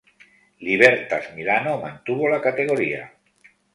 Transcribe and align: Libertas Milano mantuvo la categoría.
Libertas 0.57 1.31
Milano 1.35 1.77
mantuvo 1.79 2.27
la 2.27 2.41
categoría. 2.41 3.11